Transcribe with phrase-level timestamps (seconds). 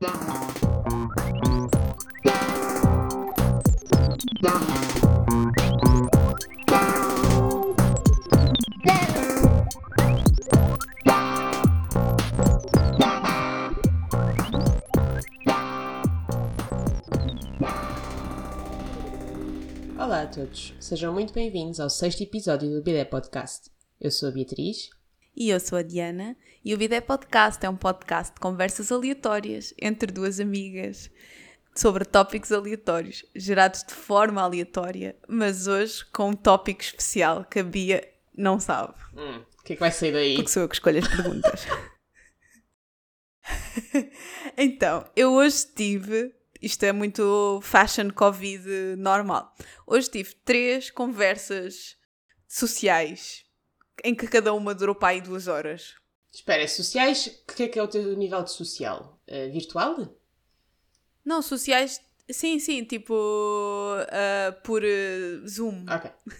[0.00, 0.12] Olá
[20.22, 23.68] a todos, sejam muito bem-vindos ao sexto episódio do Bidé Podcast.
[24.00, 24.90] Eu sou a Beatriz.
[25.40, 29.72] E eu sou a Diana, e o Bidé Podcast é um podcast de conversas aleatórias
[29.80, 31.08] entre duas amigas
[31.76, 37.62] sobre tópicos aleatórios, gerados de forma aleatória, mas hoje com um tópico especial que a
[37.62, 38.02] Bia
[38.36, 38.94] não sabe.
[39.16, 40.34] Hum, o que é que vai sair daí?
[40.34, 41.66] Porque sou eu que escolho as perguntas.
[44.58, 49.54] então, eu hoje tive isto é muito fashion Covid normal.
[49.86, 51.96] Hoje tive três conversas
[52.48, 53.46] sociais
[54.04, 55.94] em que cada uma durou para aí duas horas.
[56.32, 59.20] Espera, sociais, o que é que é o teu nível de social?
[59.26, 60.14] Uh, virtual?
[61.24, 65.84] Não, sociais, sim, sim, tipo uh, por uh, Zoom.
[65.88, 66.10] Ok.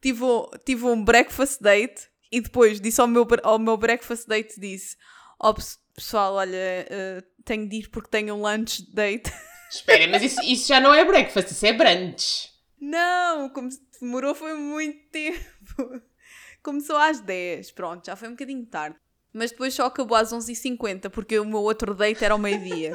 [0.00, 0.24] tive,
[0.64, 4.96] tive um breakfast date e depois disse ao meu, ao meu breakfast date, disse,
[5.40, 5.54] ó oh,
[5.94, 6.86] pessoal, olha
[7.46, 9.32] tenho de ir porque tenho um lunch date.
[9.70, 12.50] Espera, mas isso, isso já não é breakfast, isso é brunch.
[12.78, 13.68] Não, como
[14.00, 16.02] demorou foi muito tempo.
[16.66, 18.96] Começou às 10, pronto, já foi um bocadinho tarde.
[19.32, 22.92] Mas depois só acabou às 11h50 porque o meu outro date era ao meio-dia.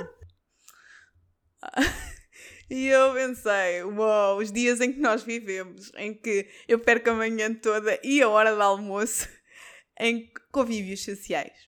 [2.70, 7.14] e eu pensei, uau, os dias em que nós vivemos, em que eu perco a
[7.14, 9.30] manhã toda e a hora do almoço
[9.98, 11.72] em convívios sociais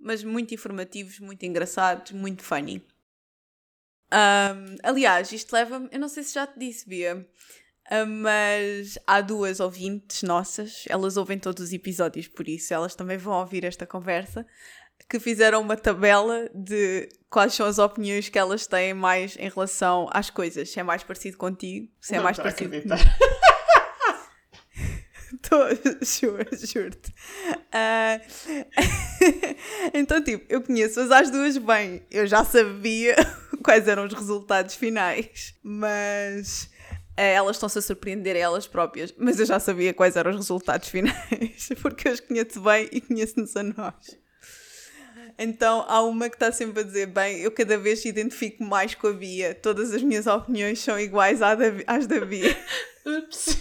[0.00, 2.84] mas muito informativos, muito engraçados, muito funny.
[4.12, 7.28] Um, aliás, isto leva-me, eu não sei se já te disse, Bia,
[8.06, 13.38] mas há duas ouvintes nossas, elas ouvem todos os episódios, por isso elas também vão
[13.38, 14.46] ouvir esta conversa,
[15.08, 20.08] que fizeram uma tabela de quais são as opiniões que elas têm mais em relação
[20.12, 20.70] às coisas.
[20.70, 22.74] Se é mais parecido contigo, se é não mais parecido
[26.02, 27.10] juro, juro-te.
[27.72, 28.20] Uh,
[29.94, 32.02] então, tipo, eu conheço-as às duas bem.
[32.10, 33.16] Eu já sabia
[33.62, 36.70] quais eram os resultados finais, mas
[37.26, 39.14] elas estão-se a surpreender a elas próprias.
[39.18, 43.00] Mas eu já sabia quais eram os resultados finais, porque eu as conheço bem e
[43.00, 44.18] conheço-nos a nós.
[45.38, 49.08] Então há uma que está sempre a dizer: bem, eu cada vez identifico mais com
[49.08, 52.56] a Bia, todas as minhas opiniões são iguais às da Bia.
[53.06, 53.58] Ups.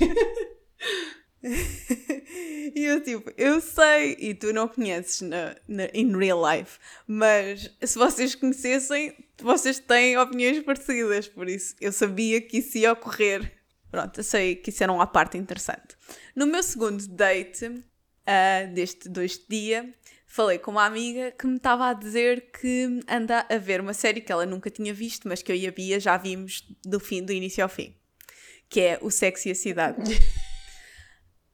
[2.75, 5.55] e eu tipo, eu sei, e tu não conheces na,
[5.93, 12.41] in real life, mas se vocês conhecessem, vocês têm opiniões parecidas, por isso eu sabia
[12.41, 13.53] que isso ia ocorrer.
[13.91, 15.95] Pronto, eu sei que isso era uma parte interessante.
[16.35, 19.93] No meu segundo date, uh, deste dois dia,
[20.25, 24.21] falei com uma amiga que me estava a dizer que anda a ver uma série
[24.21, 27.23] que ela nunca tinha visto, mas que eu e a Bia já vimos do fim,
[27.23, 27.95] do início ao fim,
[28.69, 30.03] que é O Sexo e a Cidade.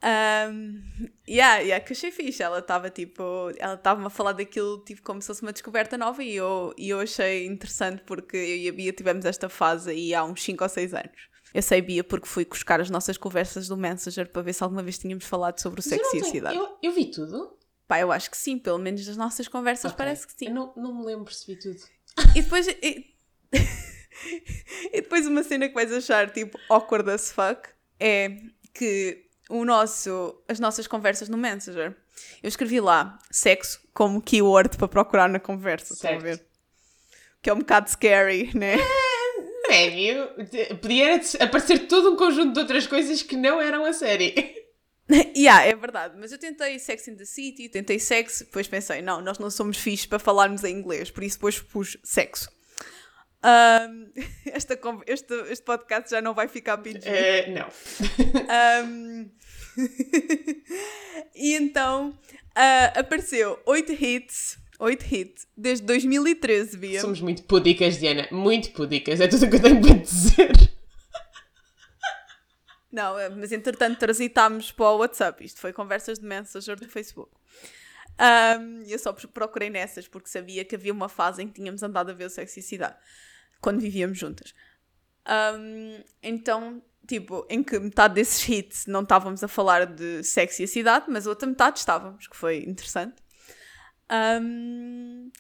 [0.04, 0.84] Um,
[1.28, 2.44] yeah, yeah, que achei fixe.
[2.44, 3.24] Ela estava tipo,
[3.58, 6.90] ela estava-me a falar daquilo tipo, como se fosse uma descoberta nova e eu, e
[6.90, 10.62] eu achei interessante porque eu e a Bia tivemos esta fase aí há uns 5
[10.62, 11.34] ou 6 anos.
[11.54, 14.84] Eu sei, Bia, porque fui buscar as nossas conversas do Messenger para ver se alguma
[14.84, 16.58] vez tínhamos falado sobre o sexo e a cidade.
[16.58, 17.58] Eu, eu vi tudo?
[17.88, 19.98] Pá, eu acho que sim, pelo menos das nossas conversas okay.
[19.98, 20.48] parece que sim.
[20.48, 21.80] Eu não, não me lembro se vi tudo.
[22.36, 22.68] E depois.
[22.68, 23.16] E,
[24.92, 28.38] e depois uma cena que vais achar tipo awkward as fuck é
[28.74, 31.96] que o nosso, as nossas conversas no Messenger.
[32.42, 35.94] Eu escrevi lá sexo como keyword para procurar na conversa.
[35.94, 36.44] Estão a ver?
[37.42, 38.76] Que é um bocado scary, né?
[39.70, 40.28] É, médio.
[40.82, 44.34] Podia aparecer todo um conjunto de outras coisas que não eram a série.
[45.38, 46.16] yeah, é verdade.
[46.18, 49.78] Mas eu tentei Sex in the City, tentei sexo, depois pensei, não, nós não somos
[49.78, 52.50] fixos para falarmos em inglês, por isso depois pus sexo.
[53.44, 54.10] Um,
[54.52, 57.00] esta, este, este podcast já não vai ficar PG.
[57.00, 57.68] Uh, eh, não.
[58.88, 59.30] Um,
[61.36, 64.58] e então uh, apareceu 8 hits.
[64.80, 67.02] 8 hits desde 2013, Bia.
[67.02, 68.28] Somos muito pudicas, Diana.
[68.32, 69.22] Muito pudicas.
[69.22, 70.74] É tudo o que eu tenho para dizer.
[72.92, 75.44] Não, eh, mas entretanto transitámos para o WhatsApp.
[75.44, 77.32] Isto foi conversas de Messenger do Facebook.
[78.14, 82.12] Um, eu só procurei nessas porque sabia que havia uma fase em que tínhamos andado
[82.12, 82.96] a ver o Sexicidade
[83.60, 84.54] quando vivíamos juntas.
[85.28, 90.66] Um, então, tipo, em que metade desses hits não estávamos a falar de sexo e
[90.66, 93.16] a cidade, mas a outra metade estávamos, que foi interessante.
[94.42, 95.32] Um,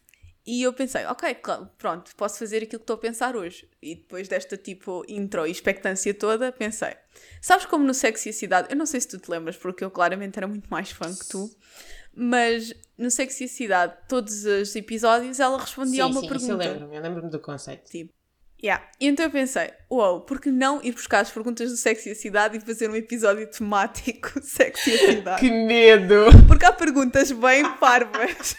[0.45, 1.37] e eu pensei, ok,
[1.77, 3.69] pronto, posso fazer aquilo que estou a pensar hoje.
[3.81, 6.95] E depois desta tipo intro e expectância toda, pensei,
[7.41, 9.83] sabes como no Sexo e a Cidade, eu não sei se tu te lembras, porque
[9.83, 11.49] eu claramente era muito mais fã que tu,
[12.13, 16.53] Mas no Sexy Cidade, todos os episódios, ela respondia sim, a uma sim, pergunta.
[16.53, 17.89] Isso eu lembro-me, eu lembro-me do conceito.
[17.89, 18.13] Tipo,
[18.63, 18.87] yeah.
[18.99, 22.15] E então eu pensei, uau, por que não ir buscar as perguntas do Sexy a
[22.15, 25.39] Cidade e fazer um episódio temático Sexy a Cidade?
[25.41, 26.25] Que medo!
[26.47, 28.55] Porque há perguntas bem parvas.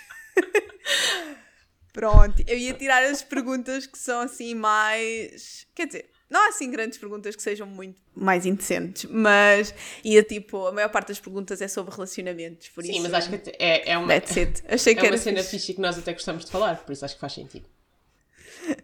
[1.92, 5.64] Pronto, eu ia tirar as perguntas que são assim mais.
[5.72, 9.72] Quer dizer, não há assim grandes perguntas que sejam muito mais indecentes, mas
[10.02, 13.02] ia tipo, a maior parte das perguntas é sobre relacionamentos, por Sim, isso.
[13.02, 14.62] mas acho que é, é uma, That's it.
[14.68, 17.04] Achei é que era uma cena fixe que nós até gostamos de falar, por isso
[17.04, 17.66] acho que faz sentido.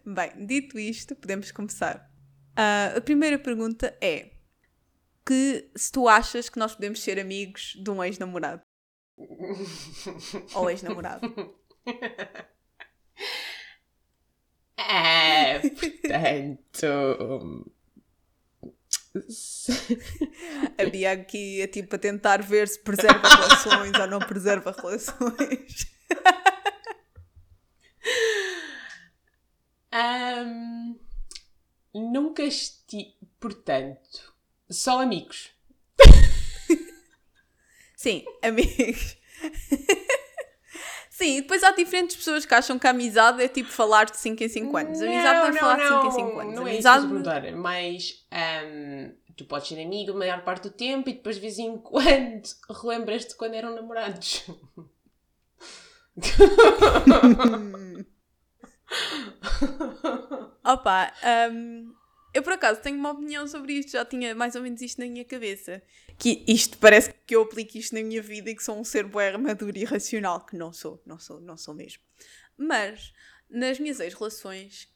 [0.04, 2.10] Bem, dito isto, podemos começar.
[2.56, 4.30] Ah, a primeira pergunta é:
[5.24, 8.62] que se tu achas que nós podemos ser amigos de um ex-namorado?
[10.54, 11.54] Ou ex-namorado?
[14.76, 16.86] É, portanto.
[20.78, 25.92] A Bia aqui é tipo a tentar ver se preserva relações ou não preserva relações.
[29.92, 30.96] Ahm,
[31.94, 33.14] nunca estive.
[33.38, 34.34] Portanto,
[34.70, 35.50] só amigos.
[37.96, 39.16] Sim, amigos.
[41.10, 44.42] Sim, depois há diferentes pessoas que acham que a amizade é tipo falar de 5
[44.42, 45.02] em 5 anos.
[45.02, 46.54] A amizade não, é falar de 5 em 5 anos.
[46.54, 47.52] Não a é isso que amizade.
[47.52, 51.58] mas ahm, tu podes ser amigo a maior parte do tempo e depois de vez
[51.58, 52.48] em quando
[52.82, 54.46] relembras-te quando eram namorados.
[60.64, 61.12] Opa,
[61.52, 61.92] hum,
[62.32, 65.06] eu por acaso tenho uma opinião sobre isto, já tinha mais ou menos isto na
[65.06, 65.82] minha cabeça.
[66.18, 69.04] Que isto parece que eu aplico isto na minha vida e que sou um ser
[69.04, 72.02] bué maduro e racional, que não sou, não sou, não sou mesmo.
[72.56, 73.12] Mas
[73.48, 74.88] nas minhas ex-relações,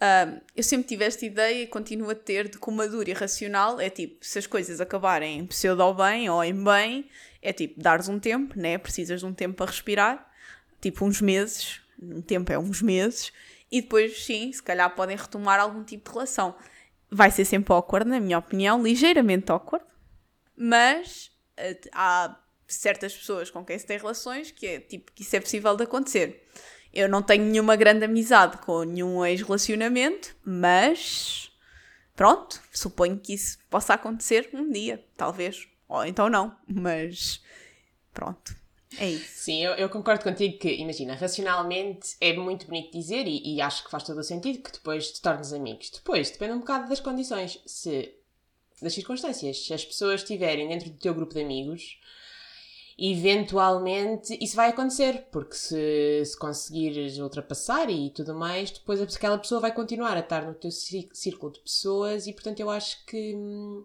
[0.00, 3.12] hum, eu sempre tive esta ideia e continuo a ter de que o maduro e
[3.12, 7.10] racional é tipo, se as coisas acabarem em pseudo bem ou em bem,
[7.42, 8.78] é tipo, dares um tempo, né?
[8.78, 10.32] Precisas de um tempo para respirar,
[10.80, 13.32] tipo uns meses, um tempo é uns meses,
[13.74, 16.54] e depois sim, se calhar podem retomar algum tipo de relação.
[17.10, 19.84] Vai ser sempre awkward, na minha opinião, ligeiramente awkward,
[20.56, 22.38] mas eh, há
[22.68, 25.82] certas pessoas com quem se tem relações que é tipo que isso é possível de
[25.82, 26.46] acontecer.
[26.92, 31.50] Eu não tenho nenhuma grande amizade com nenhum ex-relacionamento, mas
[32.14, 35.66] pronto, suponho que isso possa acontecer um dia, talvez.
[35.88, 37.42] Ou então não, mas
[38.12, 38.54] pronto,
[38.98, 39.44] é isso.
[39.44, 43.84] Sim, eu, eu concordo contigo que, imagina, racionalmente é muito bonito dizer e, e acho
[43.84, 45.90] que faz todo o sentido que depois te tornes amigos.
[45.90, 47.60] Depois, depende um bocado das condições.
[47.66, 48.14] Se,
[48.80, 49.64] das circunstâncias.
[49.64, 51.98] Se as pessoas estiverem dentro do teu grupo de amigos,
[52.98, 59.60] eventualmente isso vai acontecer, porque se, se conseguires ultrapassar e tudo mais, depois aquela pessoa
[59.60, 63.34] vai continuar a estar no teu cí- círculo de pessoas e, portanto, eu acho que,
[63.34, 63.84] hum,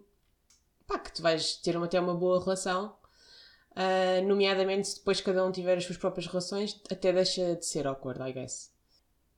[0.87, 2.93] pá, que tu vais ter uma, até uma boa relação.
[3.71, 7.87] Uh, nomeadamente se depois cada um tiver as suas próprias relações, até deixa de ser
[7.87, 8.71] awkward, I guess.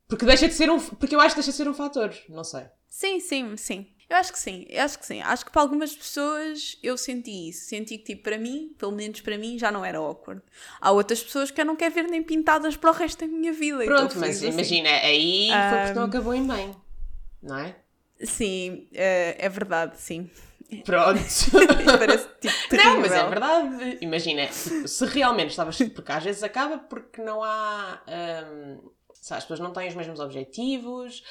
[0.07, 0.79] Porque deixa de ser um.
[0.79, 2.65] Porque eu acho que deixa de ser um fator, não sei.
[2.89, 3.87] Sim, sim, sim.
[4.09, 5.21] Eu acho que sim, eu acho que sim.
[5.21, 7.67] Acho que para algumas pessoas eu senti isso.
[7.67, 10.41] Senti que, tipo, para mim, pelo menos para mim, já não era awkward.
[10.81, 13.53] Há outras pessoas que eu não quero ver nem pintadas para o resto da minha
[13.53, 13.85] vida.
[13.85, 14.49] Pronto, mas assim.
[14.49, 16.75] imagina, aí foi porque não acabou em bem,
[17.41, 17.75] não é?
[18.21, 20.29] Sim, é, é verdade, sim.
[20.83, 21.19] Pronto.
[21.99, 22.93] Parece tipo terrível.
[22.93, 23.97] não, mas é verdade.
[24.01, 25.77] Imagina, se realmente estavas.
[25.77, 28.01] Porque às vezes acaba porque não há.
[28.07, 31.23] hum, sabe, as pessoas não têm os mesmos objetivos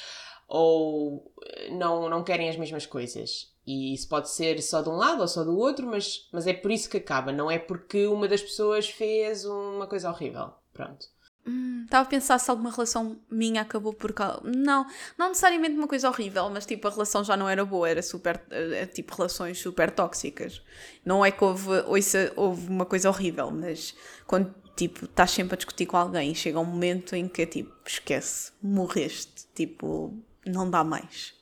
[0.48, 1.32] ou
[1.70, 3.52] não, não querem as mesmas coisas.
[3.66, 6.52] E isso pode ser só de um lado ou só do outro, mas, mas é
[6.52, 7.30] por isso que acaba.
[7.30, 10.52] Não é porque uma das pessoas fez uma coisa horrível.
[10.72, 11.06] Pronto.
[11.50, 14.40] Hum, Estava a pensar se alguma relação minha acabou por causa.
[14.44, 14.86] Não,
[15.18, 18.40] não necessariamente uma coisa horrível, mas tipo a relação já não era boa, era super.
[18.50, 20.62] eh, tipo relações super tóxicas.
[21.04, 23.94] Não é que houve, ouça, houve uma coisa horrível, mas
[24.26, 27.46] quando tipo estás sempre a discutir com alguém e chega um momento em que é
[27.46, 30.16] tipo, esquece, morreste, tipo,
[30.46, 31.34] não dá mais.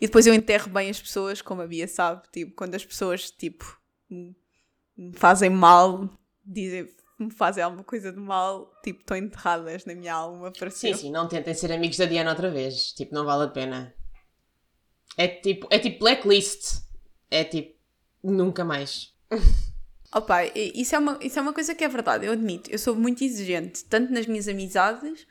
[0.00, 3.30] E depois eu enterro bem as pessoas, como a Bia sabe, tipo, quando as pessoas
[3.30, 3.78] tipo
[4.10, 6.08] me fazem mal,
[6.44, 6.88] dizem
[7.22, 10.98] me fazem alguma coisa de mal, tipo, estão enterradas na minha alma para Sim, sempre.
[11.00, 12.92] sim, não tentem ser amigos da Diana outra vez.
[12.92, 13.94] Tipo, não vale a pena.
[15.16, 16.82] É tipo, é tipo blacklist.
[17.30, 17.78] É tipo,
[18.22, 19.12] nunca mais.
[20.14, 22.70] Opa, isso é, uma, isso é uma coisa que é verdade, eu admito.
[22.70, 25.26] Eu sou muito exigente, tanto nas minhas amizades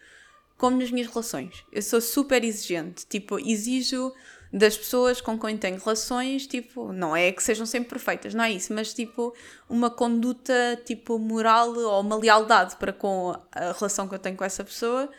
[0.57, 1.63] como nas minhas relações.
[1.71, 3.05] Eu sou super exigente.
[3.05, 4.11] Tipo, exijo
[4.51, 8.51] das pessoas com quem tenho relações, tipo, não é que sejam sempre perfeitas, não é
[8.51, 9.33] isso, mas tipo,
[9.69, 14.43] uma conduta, tipo, moral ou uma lealdade para com a relação que eu tenho com
[14.43, 15.09] essa pessoa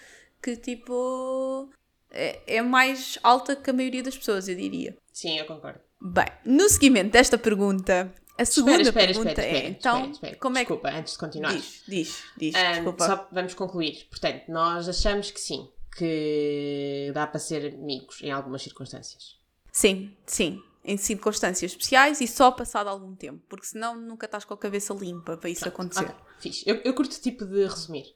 [0.43, 1.71] que, tipo,
[2.11, 4.97] é, é mais alta que a maioria das pessoas, eu diria.
[5.13, 5.81] Sim, eu concordo.
[6.01, 10.37] Bem, no seguimento desta pergunta, A segunda espera, pergunta espera, espera, é, então, espera, espera.
[10.37, 11.25] como é Desculpa, antes de que...
[11.25, 11.53] continuar.
[11.55, 13.07] Diz, diz, diz, desculpa.
[13.07, 14.07] só vamos concluir.
[14.11, 19.39] Portanto, nós achamos que sim, que dá para ser amigos em algumas circunstâncias.
[19.71, 20.63] Sim, sim.
[20.85, 23.43] Em circunstâncias especiais e só passado algum tempo.
[23.49, 26.05] Porque senão nunca estás com a cabeça limpa para isso acontecer.
[26.05, 26.65] Ok, fixe.
[26.69, 28.07] Eu, eu curto tipo de resumir.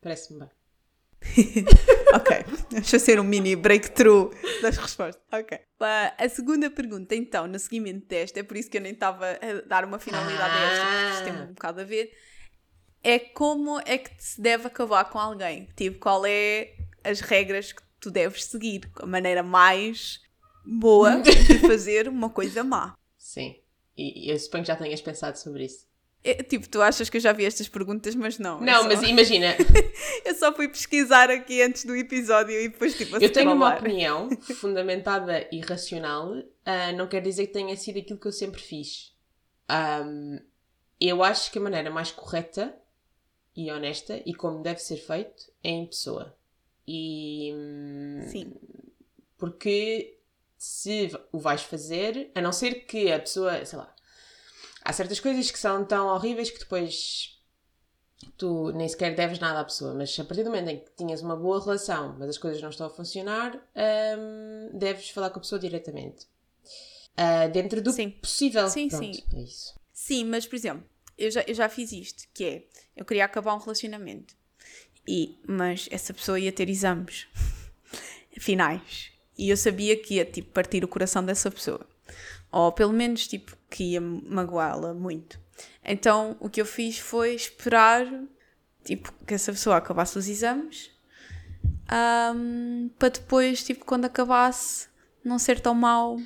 [0.00, 0.50] Parece-me bem.
[2.14, 2.36] ok.
[2.70, 4.30] Deixa ser um mini breakthrough
[4.62, 5.22] das respostas.
[5.32, 5.58] Ok.
[5.78, 9.26] Pá, A segunda pergunta, então, no seguimento desta, é por isso que eu nem estava
[9.30, 11.44] a dar uma finalidade a esta, porque isto tem Ah.
[11.44, 12.12] um bocado a ver.
[13.02, 15.68] É como é que se deve acabar com alguém?
[15.76, 16.74] Tipo, qual é
[17.08, 18.90] as regras que tu deves seguir?
[18.96, 20.20] A maneira mais
[20.64, 22.94] boa de fazer uma coisa má.
[23.16, 23.56] Sim.
[23.96, 25.86] E, e eu suponho que já tenhas pensado sobre isso.
[26.24, 28.58] É, tipo, tu achas que eu já vi estas perguntas, mas não.
[28.58, 29.54] eu Não, só- mas imagina,
[30.24, 34.28] Eu só fui pesquisar aqui antes do episódio e depois, tipo, eu tenho uma opinião
[34.60, 36.32] fundamentada e racional,
[36.64, 39.14] ah, não quer dizer que tenha sido aquilo que eu sempre fiz.
[39.68, 40.38] Ahm,
[41.00, 42.74] eu acho que a maneira mais correta
[43.54, 46.36] e honesta e como deve ser feito é em pessoa.
[46.86, 47.52] E.
[48.30, 48.54] Sim.
[49.36, 50.18] Porque
[50.56, 53.94] se o vais fazer, a não ser que a pessoa, sei lá,
[54.82, 57.36] há certas coisas que são tão horríveis que depois
[58.36, 61.22] tu nem sequer deves nada à pessoa, mas a partir do momento em que tinhas
[61.22, 65.42] uma boa relação, mas as coisas não estão a funcionar, hum, deves falar com a
[65.42, 66.26] pessoa diretamente.
[67.16, 68.10] Ah, dentro do Sim.
[68.10, 68.68] possível.
[68.68, 69.22] Sim, Pronto, sim.
[69.34, 69.74] É isso.
[69.92, 70.84] Sim, mas por exemplo,
[71.16, 74.35] eu já, eu já fiz isto, que é, eu queria acabar um relacionamento,
[75.06, 77.26] e, mas essa pessoa ia ter exames
[78.38, 81.86] finais, e eu sabia que ia, tipo, partir o coração dessa pessoa,
[82.50, 85.38] ou pelo menos, tipo, que ia magoá-la muito.
[85.84, 88.06] Então, o que eu fiz foi esperar,
[88.84, 90.90] tipo, que essa pessoa acabasse os exames,
[91.88, 94.88] ahm, para depois, tipo, quando acabasse,
[95.24, 96.18] não ser tão mau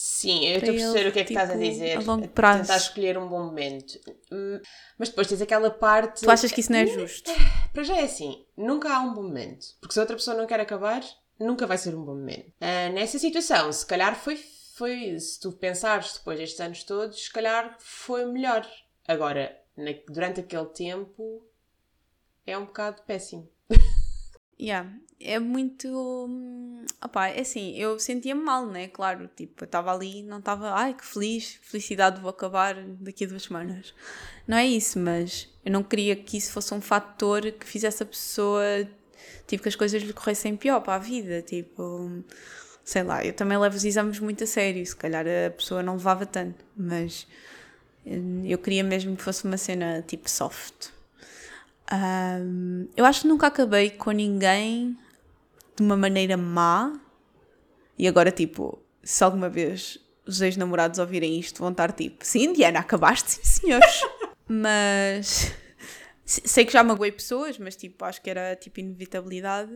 [0.00, 1.96] Sim, eu estou a perceber o que é que estás a tipo, dizer.
[1.96, 2.60] a longo prazo.
[2.62, 3.98] Tentar escolher um bom momento.
[4.30, 4.60] Hum,
[4.96, 6.22] Mas depois tens aquela parte.
[6.22, 7.28] Tu achas que isso não é justo?
[7.74, 9.66] Para já é assim, nunca há um bom momento.
[9.80, 11.02] Porque se a outra pessoa não quer acabar,
[11.36, 12.52] nunca vai ser um bom momento.
[12.60, 14.36] Ah, nessa situação, se calhar foi,
[14.76, 15.18] foi.
[15.18, 18.64] Se tu pensares depois destes anos todos, se calhar foi melhor.
[19.08, 21.44] Agora, na- durante aquele tempo,
[22.46, 23.50] é um bocado péssimo.
[24.60, 24.90] Yeah.
[25.20, 25.88] É muito.
[25.88, 28.88] hum, Opá, é assim, eu sentia-me mal, né?
[28.88, 33.28] Claro, tipo, eu estava ali, não estava, ai que feliz, felicidade, vou acabar daqui a
[33.28, 33.94] duas semanas.
[34.46, 38.06] Não é isso, mas eu não queria que isso fosse um fator que fizesse a
[38.06, 38.62] pessoa,
[39.46, 41.42] tipo, que as coisas lhe corressem pior para a vida.
[41.42, 42.22] Tipo,
[42.84, 45.94] sei lá, eu também levo os exames muito a sério, se calhar a pessoa não
[45.94, 47.26] levava tanto, mas
[48.06, 50.90] hum, eu queria mesmo que fosse uma cena tipo soft.
[51.90, 54.96] Ahm, eu acho que nunca acabei com ninguém
[55.76, 57.00] de uma maneira má.
[57.98, 62.80] E agora, tipo, se alguma vez os ex-namorados ouvirem isto, vão estar tipo: Sim, Diana,
[62.80, 64.02] acabaste, sim, senhores.
[64.46, 65.52] mas
[66.24, 69.72] se- sei que já magoei pessoas, mas tipo, acho que era tipo inevitabilidade.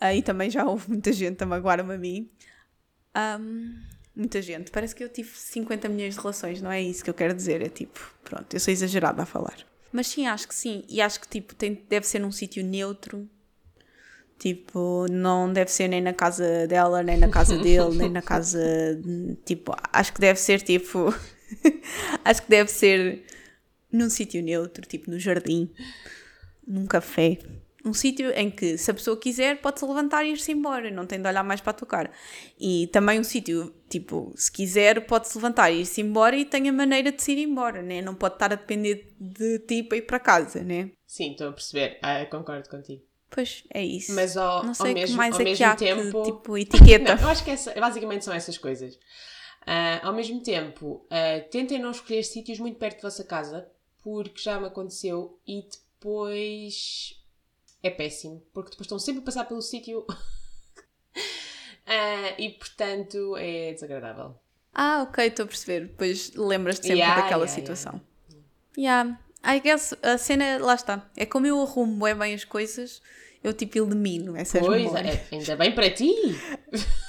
[0.00, 2.30] Aí também já houve muita gente a magoar-me a mim.
[3.14, 3.74] Ahm,
[4.14, 4.70] muita gente.
[4.70, 7.62] Parece que eu tive 50 milhões de relações, não é isso que eu quero dizer.
[7.62, 9.56] É tipo, pronto, eu sou exagerada a falar.
[9.92, 10.84] Mas sim, acho que sim.
[10.88, 13.28] E acho que tipo, tem, deve ser num sítio neutro.
[14.38, 18.60] Tipo, não deve ser nem na casa dela, nem na casa dele, nem na casa.
[19.46, 21.14] Tipo, acho que deve ser tipo.
[22.22, 23.24] acho que deve ser
[23.90, 25.70] num sítio neutro, tipo no jardim,
[26.66, 27.38] num café.
[27.86, 31.22] Um sítio em que, se a pessoa quiser, pode-se levantar e ir-se embora, não tem
[31.22, 32.10] de olhar mais para a tua cara.
[32.58, 36.72] E também um sítio, tipo, se quiser, pode-se levantar e ir-se embora e tem a
[36.72, 38.02] maneira de se ir embora, né?
[38.02, 40.90] Não pode estar a depender de ti para ir para casa, né?
[41.06, 41.96] Sim, estou a perceber.
[42.02, 43.04] Ah, concordo contigo.
[43.30, 44.12] Pois, é isso.
[44.16, 46.22] Mas ao, não ao sei o que mesmo, mais ao é que mesmo tempo.
[46.24, 47.14] que, tipo, etiqueta.
[47.14, 48.98] Não, eu acho que essa, basicamente são essas coisas.
[49.64, 53.68] Ah, ao mesmo tempo, ah, tentem não escolher sítios muito perto da vossa casa,
[54.02, 57.24] porque já me aconteceu e depois
[57.82, 60.04] é péssimo, porque depois estão sempre a passar pelo sítio
[61.88, 64.34] Ah, e portanto é desagradável.
[64.74, 65.86] Ah, ok, estou a perceber.
[65.86, 68.00] Depois lembras-te sempre Yeah, daquela yeah, situação.
[68.76, 69.20] Yeah.
[69.44, 71.08] I guess a cena, lá está.
[71.16, 73.00] É como eu arrumo bem, bem as coisas,
[73.42, 75.14] eu tipo elimino essas Pois, memórias.
[75.14, 76.12] é, ainda bem para ti.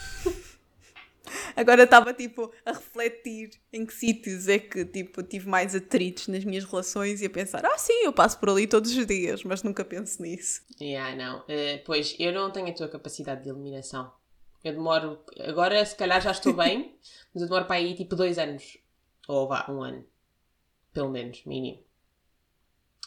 [1.57, 6.45] Agora estava tipo a refletir em que sítios é que tipo tive mais atritos nas
[6.45, 9.63] minhas relações e a pensar, ah sim, eu passo por ali todos os dias, mas
[9.63, 10.61] nunca penso nisso.
[10.79, 11.39] Yeah, não.
[11.39, 14.13] Ah, pois, eu não tenho a tua capacidade de eliminação.
[14.63, 15.19] Eu demoro.
[15.39, 16.95] Agora, se calhar já estou bem,
[17.33, 18.77] mas eu demoro para aí tipo dois anos.
[19.27, 20.05] Ou vá, um ano.
[20.93, 21.83] Pelo menos, mínimo.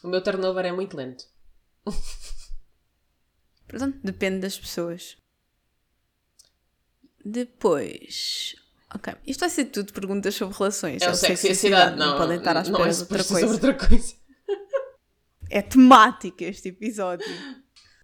[0.02, 1.24] O meu turnover é muito lento.
[3.68, 5.16] Portanto, depende das pessoas.
[7.24, 8.54] Depois,
[8.92, 11.00] Ok, isto vai ser tudo perguntas sobre relações.
[11.00, 12.18] É o sexo e a cidade, não.
[12.18, 13.46] podem estar à espera é de outra coisa.
[13.46, 14.14] outra coisa.
[15.52, 17.26] É temática este episódio.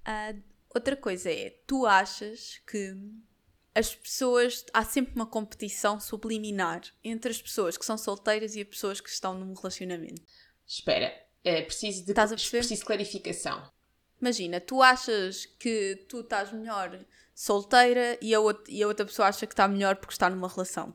[0.04, 0.34] Ah,
[0.74, 2.96] outra coisa é, tu achas que
[3.72, 4.64] as pessoas.
[4.74, 9.08] Há sempre uma competição subliminar entre as pessoas que são solteiras e as pessoas que
[9.08, 10.20] estão num relacionamento.
[10.66, 12.58] Espera, é preciso de, Estás a perceber?
[12.58, 13.70] preciso de clarificação.
[14.20, 16.98] Imagina, tu achas que tu estás melhor
[17.36, 20.48] solteira e a, outra, e a outra pessoa acha que está melhor porque está numa
[20.48, 20.94] relação.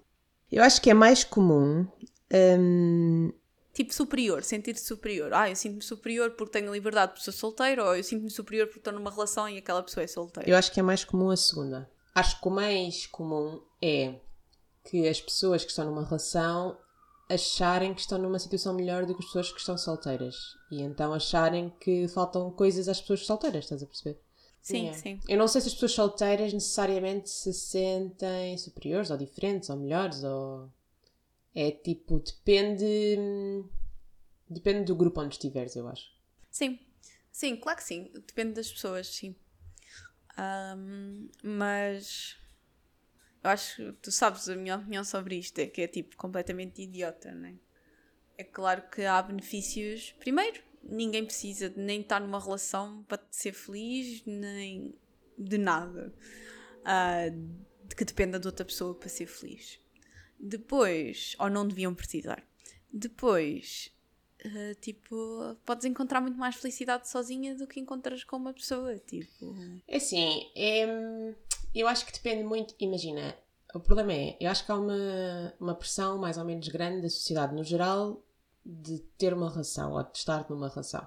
[0.52, 1.88] Eu acho que é mais comum.
[2.34, 3.32] hum,
[3.74, 5.32] Tipo superior, sentir-te superior.
[5.34, 8.80] Ah, eu sinto-me superior porque tenho liberdade por ser solteiro, ou eu sinto-me superior porque
[8.80, 10.50] estou numa relação e aquela pessoa é solteira.
[10.50, 11.90] eu acho que é mais comum a segunda.
[12.14, 14.16] Acho que o mais comum é
[14.90, 16.78] que as pessoas que estão numa relação
[17.30, 20.36] acharem que estão numa situação melhor do que as pessoas que estão solteiras.
[20.70, 24.20] E então acharem que faltam coisas às pessoas solteiras, estás a perceber?
[24.62, 24.98] Sim, Yeah.
[24.98, 25.20] sim.
[25.28, 30.24] Eu não sei se as pessoas solteiras necessariamente se sentem superiores ou diferentes ou melhores
[30.24, 30.70] ou.
[31.54, 33.64] É tipo, depende.
[34.50, 36.12] Depende do grupo onde estiveres, eu acho.
[36.50, 36.80] Sim,
[37.32, 38.12] sim, claro que sim.
[38.28, 39.36] Depende das pessoas, sim.
[40.38, 42.38] Ahm, mas
[43.44, 46.82] eu acho que tu sabes a minha opinião sobre isto, é que é tipo completamente
[46.82, 47.56] idiota, né?
[48.38, 50.14] É claro que há benefícios.
[50.20, 54.94] Primeiro, ninguém precisa de nem estar numa relação para ser feliz, nem
[55.38, 56.14] de nada.
[56.84, 57.30] Ah,
[57.84, 59.80] de que dependa de outra pessoa para ser feliz.
[60.40, 62.44] Depois, ou não deviam precisar.
[62.92, 63.92] Depois,
[64.44, 68.98] Uh, tipo, podes encontrar muito mais felicidade sozinha do que encontras com uma pessoa.
[68.98, 69.56] Tipo,
[69.88, 71.36] É assim, é,
[71.76, 72.74] eu acho que depende muito.
[72.80, 73.38] Imagina,
[73.72, 77.10] o problema é, eu acho que há uma, uma pressão mais ou menos grande da
[77.10, 78.20] sociedade no geral
[78.66, 81.06] de ter uma relação ou de estar numa relação.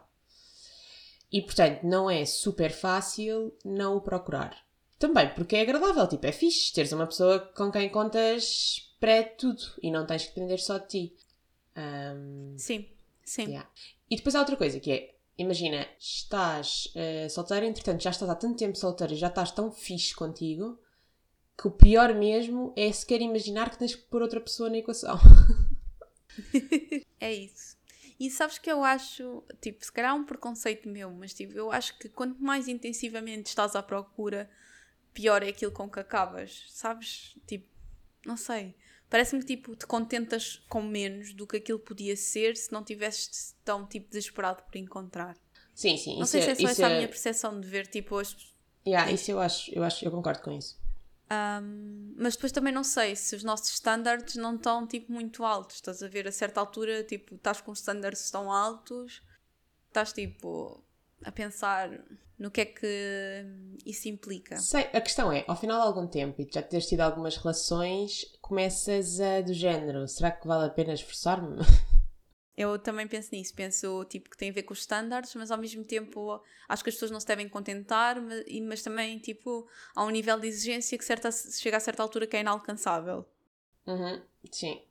[1.31, 4.57] E portanto, não é super fácil não o procurar.
[4.99, 9.63] Também porque é agradável, tipo, é fixe teres uma pessoa com quem contas para tudo
[9.83, 11.17] e não tens que depender só de ti.
[11.77, 12.89] Hum, sim,
[13.25, 13.47] sim.
[13.47, 13.69] Yeah.
[14.09, 16.93] E depois há outra coisa que é, imagina, estás
[17.31, 20.79] solteira, entretanto já estás há tanto tempo solteira e já estás tão fixe contigo
[21.57, 25.19] que o pior mesmo é sequer imaginar que tens que pôr outra pessoa na equação.
[27.21, 27.77] É isso.
[28.21, 31.71] E sabes que eu acho, tipo, se calhar é um preconceito meu, mas tipo, eu
[31.73, 34.49] acho que quanto mais intensivamente estás à procura,
[35.13, 37.37] pior é aquilo com que acabas, sabes?
[37.47, 37.67] Tipo,
[38.27, 38.75] não sei.
[39.09, 43.55] Parece-me que tipo, te contentas com menos do que aquilo podia ser se não tivesses
[43.65, 45.37] tão tipo desesperado por encontrar.
[45.75, 46.17] Sim, sim.
[46.17, 48.17] Não isso sei se é é, só essa a é- minha percepção de ver tipo
[48.19, 48.37] as
[48.87, 50.79] Yeah, isso eu acho, eu acho, eu concordo com isso.
[51.31, 55.77] Um, mas depois também não sei se os nossos standards não estão tipo muito altos.
[55.77, 59.23] Estás a ver a certa altura, tipo, estás com standards tão altos,
[59.89, 60.85] estás tipo
[61.25, 61.91] a pensar
[62.39, 63.47] no que é que
[63.87, 64.57] isso implica.
[64.59, 68.25] Sei, a questão é, ao final de algum tempo e já teres tido algumas relações,
[68.41, 71.57] começas a do género, será que vale a pena esforçar-me?
[72.57, 75.59] Eu também penso nisso, penso tipo que tem a ver com os standards, mas ao
[75.59, 80.05] mesmo tempo acho que as pessoas não se devem contentar, mas, mas também tipo há
[80.05, 83.27] um nível de exigência que certa, chega a certa altura que é inalcançável.
[83.87, 84.83] Uhum, sim,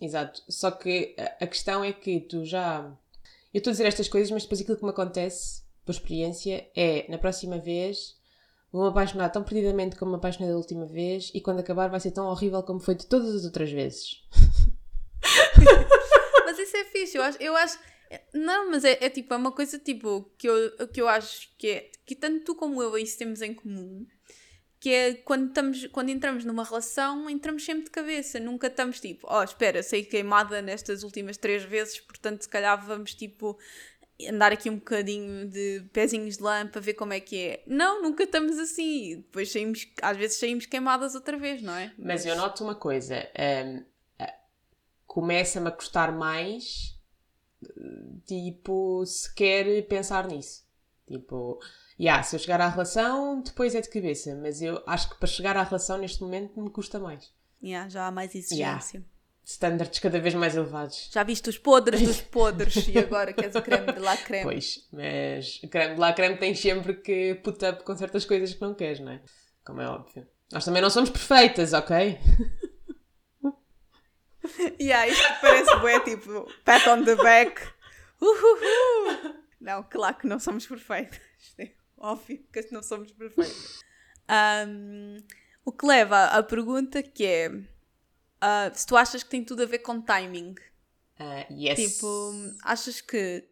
[0.00, 0.42] exato.
[0.48, 2.94] Só que a, a questão é que tu já.
[3.54, 7.10] Eu estou a dizer estas coisas, mas depois aquilo que me acontece, por experiência, é
[7.10, 8.18] na próxima vez
[8.70, 12.10] vou-me apaixonar tão perdidamente como me apaixonei da última vez e quando acabar vai ser
[12.10, 14.22] tão horrível como foi de todas as outras vezes.
[16.68, 17.42] Mas isso é fixe, eu acho.
[17.42, 17.78] Eu acho
[18.32, 21.68] não, mas é, é tipo, é uma coisa tipo que eu, que eu acho que
[21.68, 24.06] é que tanto tu como eu isso temos em comum.
[24.80, 28.38] Que é quando, estamos, quando entramos numa relação, entramos sempre de cabeça.
[28.38, 33.14] Nunca estamos tipo, oh, espera, saí queimada nestas últimas três vezes, portanto, se calhar vamos
[33.14, 33.58] tipo
[34.28, 37.62] andar aqui um bocadinho de pezinhos de lã para ver como é que é.
[37.66, 39.16] Não, nunca estamos assim.
[39.16, 41.92] Depois saímos, às vezes saímos queimadas outra vez, não é?
[41.98, 43.84] Mas eu noto uma coisa, hum, ah,
[45.08, 46.94] começa-me a custar mais,
[48.26, 50.62] tipo, sequer pensar nisso.
[51.08, 51.58] Tipo,
[51.98, 55.26] yeah, se eu chegar à relação, depois é de cabeça, mas eu acho que para
[55.26, 57.32] chegar à relação neste momento me custa mais.
[57.60, 59.02] Yeah, já há mais exigência.
[59.42, 61.08] Standards cada vez mais elevados.
[61.10, 64.44] Já viste os podres dos podres e agora queres o creme de la creme.
[64.44, 68.52] Pois, mas a creme de lá creme tem sempre que put up com certas coisas
[68.52, 69.22] que não queres, não é?
[69.64, 70.28] Como é óbvio.
[70.52, 72.18] Nós também não somos perfeitas, ok?
[74.80, 77.60] Yeah, isto parece bué tipo pat on the back.
[78.20, 79.34] Uhuhu.
[79.60, 81.20] Não, claro que não somos perfeitas.
[81.58, 83.80] É óbvio que não somos perfeitas.
[84.28, 85.18] Ahm,
[85.64, 87.50] o que leva à pergunta que é
[88.40, 90.54] ah, se tu achas que tem tudo a ver com timing.
[91.18, 91.78] Ah, yes.
[91.78, 93.44] Tipo, achas que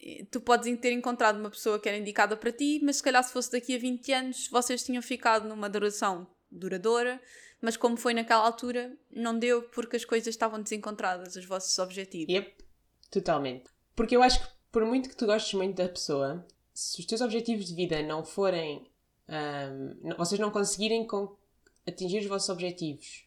[0.00, 3.22] eh, tu podes ter encontrado uma pessoa que era indicada para ti, mas se calhar
[3.24, 7.20] se fosse daqui a 20 anos vocês tinham ficado numa duração duradoura,
[7.62, 12.34] mas como foi naquela altura, não deu porque as coisas estavam desencontradas, os vossos objetivos.
[12.34, 12.64] Yep,
[13.10, 13.70] totalmente.
[13.94, 16.44] Porque eu acho que por muito que tu gostes muito da pessoa,
[16.74, 18.90] se os teus objetivos de vida não forem.
[19.28, 21.36] Um, vocês não conseguirem com,
[21.86, 23.24] atingir os vossos objetivos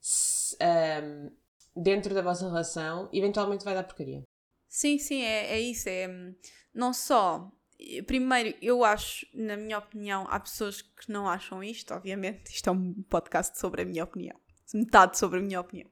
[0.00, 0.56] se,
[1.02, 1.30] um,
[1.74, 4.22] dentro da vossa relação, eventualmente vai dar porcaria.
[4.68, 5.88] Sim, sim, é, é isso.
[5.88, 6.08] É,
[6.72, 7.50] não só.
[8.06, 12.48] Primeiro, eu acho, na minha opinião, há pessoas que não acham isto, obviamente.
[12.54, 14.38] Isto é um podcast sobre a minha opinião.
[14.74, 15.90] Metade sobre a minha opinião.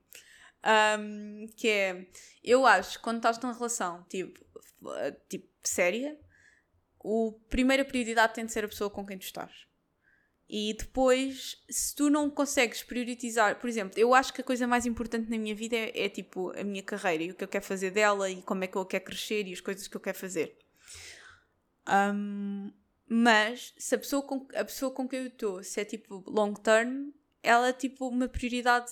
[0.99, 2.07] Um, que é,
[2.43, 4.41] eu acho, quando estás numa relação, tipo,
[5.29, 6.19] tipo, séria,
[7.05, 9.53] a primeira prioridade tem de ser a pessoa com quem tu estás.
[10.49, 14.85] E depois, se tu não consegues priorizar, por exemplo, eu acho que a coisa mais
[14.87, 17.65] importante na minha vida é, é, tipo a minha carreira e o que eu quero
[17.65, 20.19] fazer dela e como é que eu quero crescer e as coisas que eu quero
[20.19, 20.57] fazer.
[21.89, 22.73] Um,
[23.09, 26.55] mas se a pessoa, com, a pessoa com quem eu estou, se é tipo long
[26.55, 27.11] term,
[27.43, 28.91] ela é tipo uma prioridade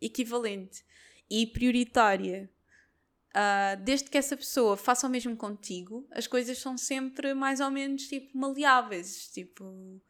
[0.00, 0.84] equivalente
[1.30, 2.50] e prioritária.
[3.30, 7.70] Uh, desde que essa pessoa faça o mesmo contigo, as coisas são sempre mais ou
[7.70, 9.28] menos tipo maleáveis.
[9.28, 10.02] Tipo,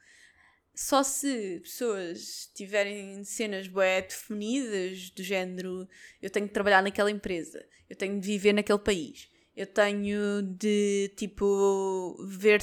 [0.74, 5.88] só se pessoas tiverem cenas bué definidas, do género
[6.20, 11.12] eu tenho de trabalhar naquela empresa, eu tenho de viver naquele país, eu tenho de
[11.16, 12.62] tipo ver,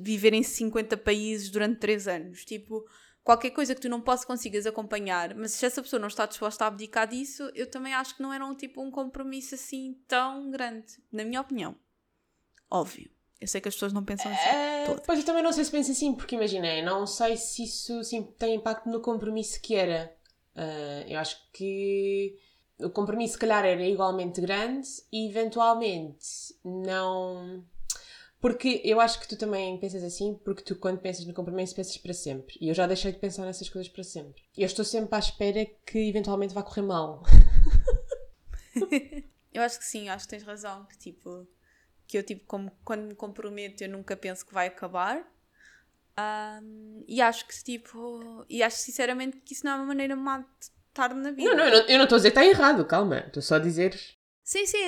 [0.00, 2.44] viver em 50 países durante 3 anos.
[2.44, 2.84] Tipo,
[3.22, 6.64] qualquer coisa que tu não possas consigas acompanhar, mas se essa pessoa não está disposta
[6.64, 10.50] a abdicar disso, eu também acho que não era um tipo um compromisso assim tão
[10.50, 11.76] grande, na minha opinião.
[12.70, 13.10] Óbvio.
[13.40, 14.92] Eu sei que as pessoas não pensam assim.
[14.92, 18.02] Uh, pois eu também não sei se pensa assim, porque imaginei, não sei se isso
[18.02, 20.16] sim, tem impacto no compromisso que era.
[20.56, 22.38] Uh, eu acho que
[22.78, 26.26] o compromisso, se calhar, era igualmente grande e eventualmente
[26.64, 27.64] não.
[28.40, 31.96] Porque eu acho que tu também pensas assim, porque tu, quando pensas no compromisso, pensas
[31.96, 32.58] para sempre.
[32.60, 34.42] E eu já deixei de pensar nessas coisas para sempre.
[34.56, 37.22] E eu estou sempre à espera que eventualmente vá correr mal.
[39.52, 40.84] eu acho que sim, acho que tens razão.
[40.84, 41.48] Que tipo
[42.06, 45.26] que eu tipo, como, quando me comprometo, eu nunca penso que vai acabar.
[46.16, 50.38] Um, e acho que tipo, e acho sinceramente que isso não é uma maneira má
[50.38, 51.54] de estar na vida.
[51.54, 53.98] Não, não, eu não estou a dizer que está errado, calma, estou só a dizer.
[54.42, 54.78] Sim, sim,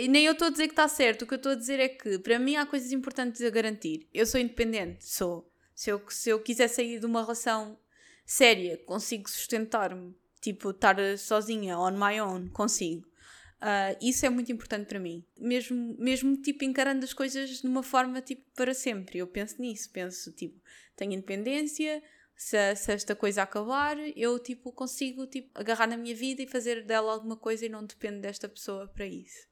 [0.00, 1.22] e nem eu estou a dizer que está certo.
[1.22, 4.08] O que eu estou a dizer é que para mim há coisas importantes a garantir.
[4.12, 5.50] Eu sou independente, sou.
[5.74, 7.78] Se eu, se eu quiser sair de uma relação
[8.24, 13.06] séria, consigo sustentar-me, tipo, estar sozinha, on my own, consigo.
[13.62, 15.24] Uh, isso é muito importante para mim.
[15.38, 19.18] Mesmo, mesmo tipo encarando as coisas de uma forma tipo para sempre.
[19.18, 20.60] Eu penso nisso, penso tipo,
[20.96, 22.02] tenho independência,
[22.42, 26.84] se, se esta coisa acabar, eu tipo consigo tipo agarrar na minha vida e fazer
[26.84, 29.46] dela alguma coisa e não dependo desta pessoa para isso.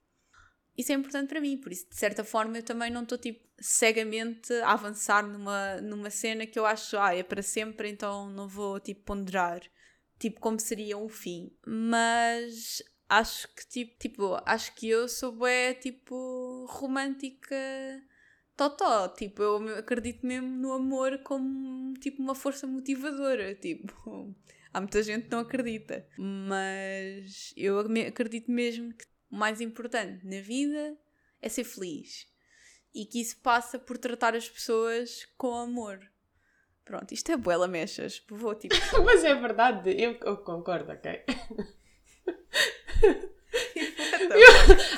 [0.76, 3.46] Isso é importante para mim, por isso de certa forma eu também não estou tipo
[3.60, 8.48] cegamente a avançar numa, numa cena que eu acho, ah, é para sempre, então não
[8.48, 9.60] vou tipo ponderar
[10.20, 11.50] tipo como seria um fim.
[11.66, 17.56] Mas acho que tipo, tipo, acho que eu sou bué, tipo, romântica
[18.68, 24.34] totó, tipo, eu acredito mesmo no amor como, tipo, uma força motivadora, tipo,
[24.70, 30.42] há muita gente que não acredita, mas eu acredito mesmo que o mais importante na
[30.42, 30.94] vida
[31.40, 32.28] é ser feliz
[32.94, 35.98] e que isso passa por tratar as pessoas com amor.
[36.84, 38.74] Pronto, isto é boela mechas, vou tipo...
[39.06, 41.24] mas é verdade, eu, eu concordo, ok?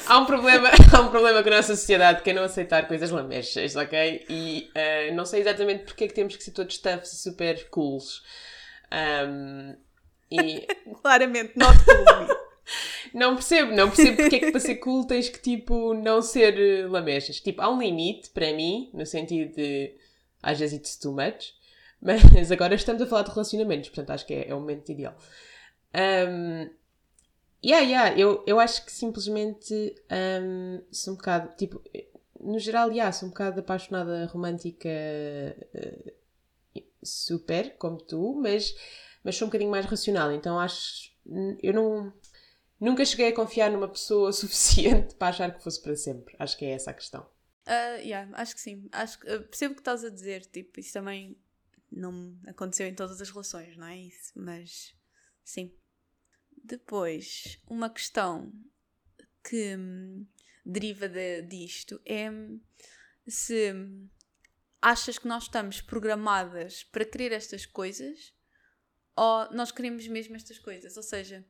[0.07, 3.11] há, um problema, há um problema com a nossa sociedade que é não aceitar coisas
[3.11, 4.25] lamechas, ok?
[4.29, 7.69] E uh, não sei exatamente porque é que temos que ser todos toughs e super
[7.71, 8.23] cools.
[8.93, 9.77] Um,
[10.31, 10.67] e...
[11.03, 12.37] Claramente, not cool.
[13.15, 16.87] não percebo, não percebo porque é que para ser cool tens que tipo não ser
[16.87, 17.41] uh, lamechas.
[17.41, 19.95] Tipo, há um limite para mim, no sentido de
[20.43, 21.55] às vezes it's too much,
[22.01, 25.17] mas agora estamos a falar de relacionamentos, portanto acho que é, é o momento ideal.
[25.95, 26.69] Um,
[27.65, 29.95] Yeah, yeah, eu, eu acho que simplesmente
[30.43, 31.81] um, sou um bocado, tipo,
[32.41, 34.89] no geral, yeah, sou um bocado apaixonada romântica
[35.75, 36.13] uh,
[37.01, 38.75] super, como tu, mas,
[39.23, 41.13] mas sou um bocadinho mais racional, então acho,
[41.63, 42.13] eu não,
[42.81, 46.65] nunca cheguei a confiar numa pessoa suficiente para achar que fosse para sempre, acho que
[46.65, 47.23] é essa a questão.
[47.65, 51.37] Uh, yeah, acho que sim, acho, percebo o que estás a dizer, tipo, isso também
[51.93, 54.97] não aconteceu em todas as relações, não é isso, mas
[55.45, 55.73] sim.
[56.63, 58.53] Depois, uma questão
[59.43, 60.27] que hum,
[60.65, 62.61] deriva de, disto é hum,
[63.27, 63.75] se
[64.81, 68.33] achas que nós estamos programadas para querer estas coisas
[69.17, 70.97] ou nós queremos mesmo estas coisas.
[70.97, 71.45] Ou seja,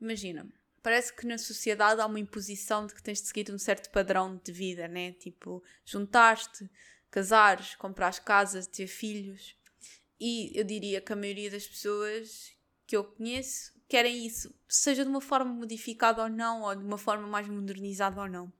[0.00, 0.48] imagina,
[0.82, 4.40] parece que na sociedade há uma imposição de que tens de seguir um certo padrão
[4.42, 5.12] de vida, né?
[5.12, 6.68] Tipo, juntar-te,
[7.10, 9.56] casares, comprar casas, ter filhos.
[10.20, 12.54] E eu diria que a maioria das pessoas
[12.86, 16.98] que eu conheço querem isso, seja de uma forma modificada ou não, ou de uma
[16.98, 18.52] forma mais modernizada ou não.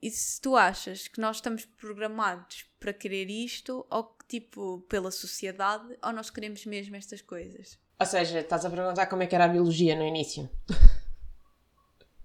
[0.00, 5.96] E se tu achas que nós estamos programados para querer isto, ou tipo pela sociedade,
[6.02, 7.78] ou nós queremos mesmo estas coisas?
[8.00, 10.50] Ou seja, estás a perguntar como é que era a biologia no início.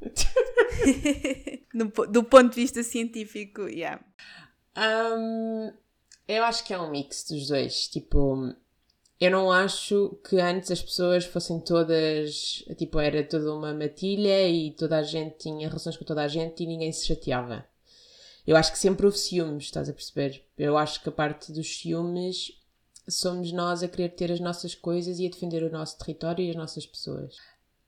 [2.10, 4.04] do ponto de vista científico, yeah.
[4.76, 5.72] Um,
[6.28, 7.88] eu acho que é um mix dos dois.
[7.88, 8.56] Tipo,
[9.20, 12.64] eu não acho que antes as pessoas fossem todas.
[12.78, 16.64] Tipo, era toda uma matilha e toda a gente tinha relações com toda a gente
[16.64, 17.66] e ninguém se chateava.
[18.46, 20.46] Eu acho que sempre houve ciúmes, estás a perceber?
[20.58, 22.52] Eu acho que a parte dos ciúmes
[23.10, 26.50] somos nós a querer ter as nossas coisas e a defender o nosso território e
[26.50, 27.36] as nossas pessoas.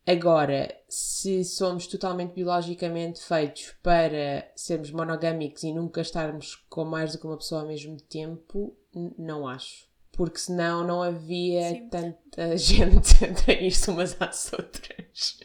[0.06, 7.20] Agora, se somos totalmente biologicamente feitos para sermos monogâmicos e nunca estarmos com mais do
[7.20, 8.76] que uma pessoa ao mesmo tempo,
[9.18, 9.89] não acho.
[10.20, 11.88] Porque senão não havia Sim.
[11.88, 15.40] tanta gente a trair-se umas às outras.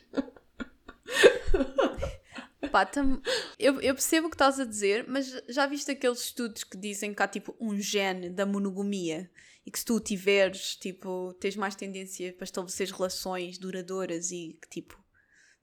[2.73, 3.23] Pá, tam...
[3.57, 7.15] eu, eu percebo o que estás a dizer, mas já viste aqueles estudos que dizem
[7.15, 9.31] que há tipo um gene da monogamia
[9.65, 14.69] e que se tu tiveres, tipo, tens mais tendência para estabelecer relações duradouras e que
[14.69, 15.01] tipo,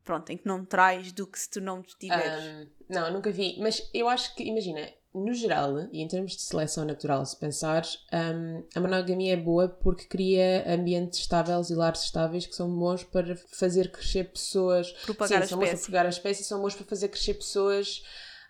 [0.06, 2.46] pronto, em que não traz do que se tu não tiveres.
[2.46, 6.42] Um, não, nunca vi, mas eu acho que, imagina, no geral, e em termos de
[6.42, 12.04] seleção natural, se pensares, um, a monogamia é boa porque cria ambientes estáveis e lares
[12.04, 14.92] estáveis que são bons para fazer crescer pessoas.
[15.04, 15.60] Propagar Sim, a são espécie.
[15.60, 18.04] bons para propagar a espécie, são bons para fazer crescer pessoas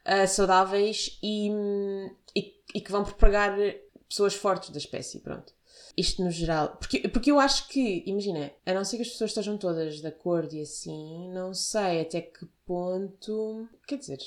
[0.06, 1.50] uh, saudáveis e,
[2.36, 3.58] e, e que vão propagar
[4.08, 5.54] pessoas fortes da espécie, pronto.
[5.98, 6.78] Isto no geral.
[6.78, 10.08] Porque, porque eu acho que, imagina, a não ser que as pessoas estejam todas de
[10.08, 13.68] acordo e assim, não sei até que ponto.
[13.88, 14.20] Quer dizer,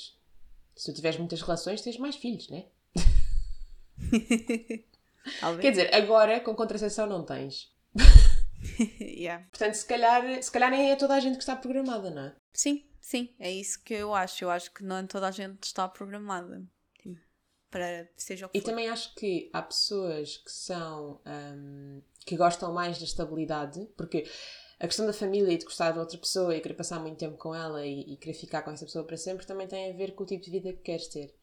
[0.75, 2.65] se tu tiveres muitas relações, tens mais filhos, né?
[5.61, 7.73] Quer dizer, agora com contracepção não tens.
[8.99, 9.45] yeah.
[9.49, 12.35] Portanto, se calhar, se calhar nem é toda a gente que está programada, não é?
[12.53, 14.43] Sim, sim, é isso que eu acho.
[14.43, 16.63] Eu acho que não toda a gente está programada
[17.71, 18.69] para seja o que E for.
[18.69, 24.25] também acho que há pessoas que são um, que gostam mais da estabilidade, porque
[24.79, 27.37] a questão da família e de gostar de outra pessoa e querer passar muito tempo
[27.37, 30.13] com ela e, e querer ficar com essa pessoa para sempre também tem a ver
[30.13, 31.33] com o tipo de vida que queres ter.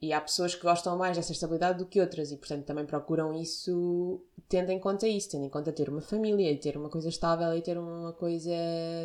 [0.00, 3.34] E há pessoas que gostam mais dessa estabilidade do que outras e, portanto, também procuram
[3.34, 7.08] isso, tendo em conta isso, tendo em conta ter uma família e ter uma coisa
[7.08, 8.52] estável e ter uma coisa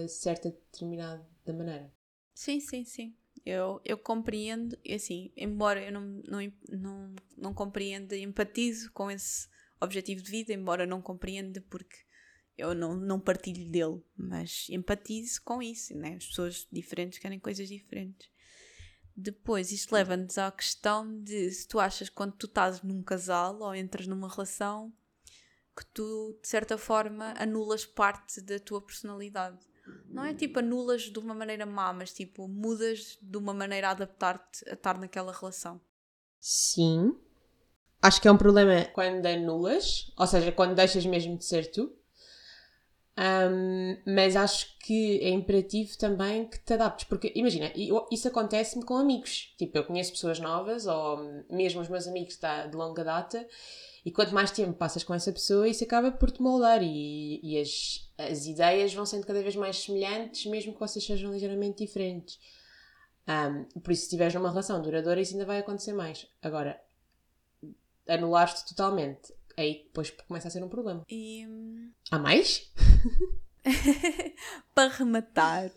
[0.08, 1.92] certa, determinada da maneira.
[2.36, 3.16] Sim, sim, sim.
[3.44, 9.48] Eu, eu compreendo, e assim, embora eu não, não, não, não compreenda, empatizo com esse
[9.82, 11.98] objetivo de vida, embora não compreenda porque
[12.58, 16.16] eu não, não partilho dele, mas empatizo com isso, né?
[16.16, 18.30] As pessoas diferentes querem coisas diferentes.
[19.16, 23.76] Depois, isto leva-nos à questão de se tu achas quando tu estás num casal ou
[23.76, 24.92] entras numa relação
[25.76, 29.60] que tu, de certa forma, anulas parte da tua personalidade.
[30.08, 33.92] Não é tipo anulas de uma maneira má, mas tipo mudas de uma maneira a
[33.92, 35.82] adaptar-te a estar naquela relação.
[36.40, 37.18] Sim.
[38.02, 41.96] Acho que é um problema quando anulas, ou seja, quando deixas mesmo de ser tu.
[43.16, 47.72] Um, mas acho que é imperativo também que te adaptes, porque imagina,
[48.12, 49.54] isso acontece-me com amigos.
[49.58, 51.18] Tipo, eu conheço pessoas novas, ou
[51.50, 53.48] mesmo os meus amigos de longa data,
[54.04, 57.60] e quanto mais tempo passas com essa pessoa, isso acaba por te moldar e, e
[57.60, 62.40] as, as ideias vão sendo cada vez mais semelhantes, mesmo que vocês sejam ligeiramente diferentes.
[63.28, 66.28] Um, por isso, se estiveres numa relação duradoura, isso ainda vai acontecer mais.
[66.42, 66.82] Agora,
[68.08, 71.04] anular-te totalmente, aí depois começa a ser um problema.
[71.10, 71.46] E...
[72.12, 72.72] Há mais?
[74.76, 75.72] Para rematar,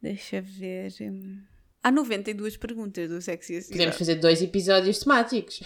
[0.00, 0.92] deixa ver.
[1.00, 1.42] Hum,
[1.82, 5.60] há 92 perguntas do Sexy Podemos fazer dois episódios temáticos.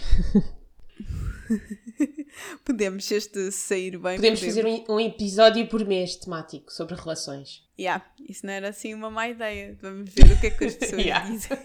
[2.65, 4.15] podemos, este sair bem.
[4.17, 4.41] Podemos, podemos.
[4.41, 7.63] fazer um, um, episódio por mês temático sobre relações.
[7.79, 9.77] Yeah, isso não era assim uma má ideia.
[9.81, 11.57] Vamos ver o que é que as pessoas dizem.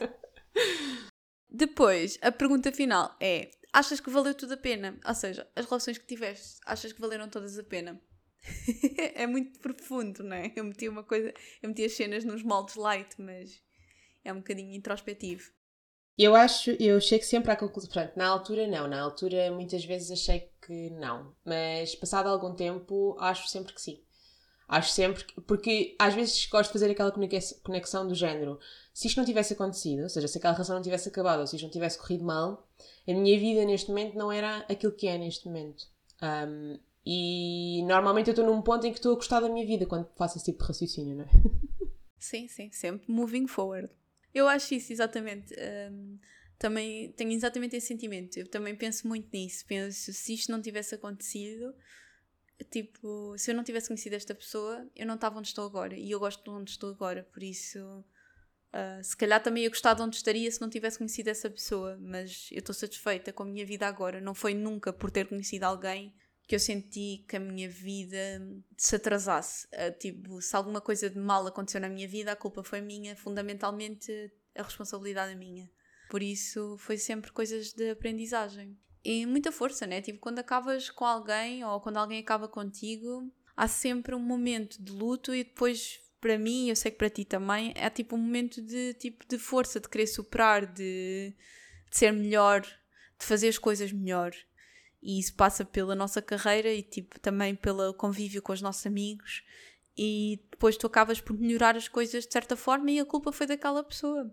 [1.50, 4.98] Depois, a pergunta final é: achas que valeu tudo a pena?
[5.06, 8.00] Ou seja, as relações que tiveste, achas que valeram todas a pena?
[9.14, 10.52] é muito profundo, não é?
[10.54, 13.60] Eu meti uma coisa, eu meti as cenas nos moldes light, mas
[14.24, 15.50] é um bocadinho introspectivo.
[16.16, 17.90] Eu acho, eu chego sempre à conclusão.
[17.90, 23.16] Portanto, na altura não, na altura muitas vezes achei que não, mas passado algum tempo
[23.20, 24.02] acho sempre que sim.
[24.68, 27.10] Acho sempre que, porque às vezes gosto de fazer aquela
[27.62, 28.60] conexão do género.
[28.92, 31.56] Se isto não tivesse acontecido, ou seja, se aquela relação não tivesse acabado, ou se
[31.56, 32.68] isto não tivesse corrido mal,
[33.08, 35.86] a minha vida neste momento não era aquilo que é neste momento.
[36.22, 39.86] Um, e normalmente eu estou num ponto em que estou a gostar da minha vida
[39.86, 41.28] quando faço esse tipo de raciocínio, não é?
[42.18, 43.88] Sim, sim, sempre moving forward.
[44.34, 45.54] Eu acho isso, exatamente.
[45.54, 46.18] Um,
[46.58, 48.36] também tenho exatamente esse sentimento.
[48.36, 49.64] Eu também penso muito nisso.
[49.66, 51.72] Penso, se isto não tivesse acontecido,
[52.64, 55.96] tipo, se eu não tivesse conhecido esta pessoa, eu não estava onde estou agora.
[55.96, 57.78] E eu gosto de onde estou agora, por isso.
[58.68, 61.96] Uh, se calhar também ia gostar de onde estaria se não tivesse conhecido essa pessoa,
[62.00, 64.20] mas eu estou satisfeita com a minha vida agora.
[64.20, 66.14] Não foi nunca por ter conhecido alguém
[66.46, 68.16] que eu senti que a minha vida
[68.76, 69.66] se atrasasse.
[69.66, 73.16] Uh, tipo, se alguma coisa de mal aconteceu na minha vida, a culpa foi minha,
[73.16, 75.70] fundamentalmente a responsabilidade é minha.
[76.10, 78.76] Por isso foi sempre coisas de aprendizagem.
[79.04, 80.00] E muita força, né?
[80.00, 84.92] Tipo, quando acabas com alguém ou quando alguém acaba contigo, há sempre um momento de
[84.92, 88.60] luto e depois, para mim, eu sei que para ti também, é tipo um momento
[88.60, 91.34] de, tipo, de força, de querer superar, de,
[91.90, 94.32] de ser melhor, de fazer as coisas melhor.
[95.02, 99.44] E isso passa pela nossa carreira e tipo também pelo convívio com os nossos amigos.
[99.96, 103.46] E depois tu acabas por melhorar as coisas de certa forma e a culpa foi
[103.46, 104.32] daquela pessoa.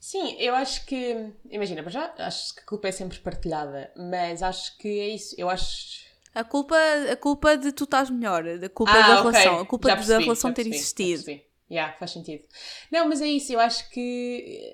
[0.00, 1.32] Sim, eu acho que.
[1.50, 5.34] Imagina, já acho que a culpa é sempre partilhada, mas acho que é isso.
[5.38, 6.06] Eu acho.
[6.34, 6.76] A culpa,
[7.10, 9.32] a culpa de tu estás melhor, a culpa ah, da okay.
[9.32, 10.76] relação, a culpa percebi, da relação ter percebi,
[11.12, 11.22] existido.
[11.24, 12.44] Já, yeah, faz sentido.
[12.92, 14.72] Não, mas é isso, eu acho que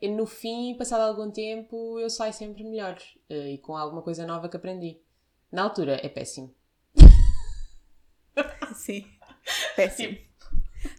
[0.00, 2.98] eh, no fim, passado algum tempo, eu saio sempre melhor
[3.30, 5.00] uh, e com alguma coisa nova que aprendi.
[5.50, 6.54] Na altura é péssimo.
[8.74, 9.06] Sim,
[9.74, 10.18] péssimo.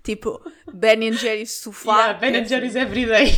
[0.04, 0.42] Tipo,
[0.74, 2.08] Ben Jerry's sofá.
[2.08, 3.32] Yeah, Ben Jerry's everyday.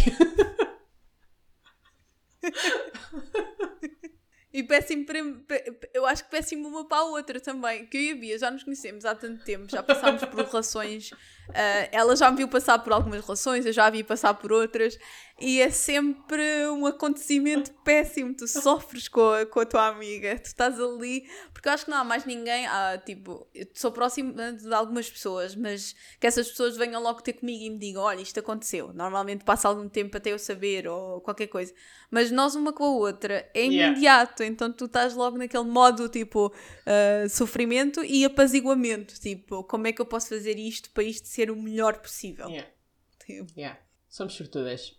[4.52, 5.20] E péssimo para.
[5.94, 7.86] Eu acho que péssimo uma para a outra também.
[7.86, 11.12] Que eu e a Bia já nos conhecemos há tanto tempo, já passámos por relações.
[11.50, 14.52] Uh, ela já me viu passar por algumas relações, eu já a vi passar por
[14.52, 14.98] outras.
[15.42, 18.34] E é sempre um acontecimento péssimo.
[18.36, 21.24] Tu sofres com a, com a tua amiga, tu estás ali.
[21.54, 22.68] Porque eu acho que não há mais ninguém.
[22.68, 27.34] Ah, tipo, eu sou próxima de algumas pessoas, mas que essas pessoas venham logo ter
[27.34, 28.92] comigo e me digam: olha, isto aconteceu.
[28.94, 31.74] Normalmente passa algum tempo até eu saber ou qualquer coisa.
[32.12, 34.44] Mas nós, uma com a outra, é imediato.
[34.44, 34.54] Yeah.
[34.54, 39.18] Então tu estás logo naquele modo tipo uh, sofrimento e apaziguamento.
[39.18, 42.49] Tipo, como é que eu posso fazer isto para isto ser o melhor possível?
[42.49, 42.69] Yeah.
[43.25, 43.47] Tipo.
[43.58, 43.80] Yeah.
[44.08, 44.97] Somos sortudas.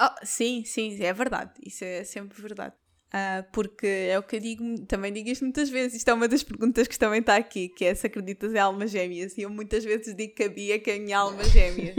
[0.00, 1.52] Oh, sim, sim, é verdade.
[1.60, 2.74] Isso é sempre verdade.
[3.08, 5.96] Uh, porque é o que eu digo, também digo isto muitas vezes.
[5.96, 8.90] Isto é uma das perguntas que também está aqui, que é se acreditas em almas
[8.90, 9.36] gêmeas.
[9.36, 11.94] E eu muitas vezes digo que a Bia que é a minha alma gêmea.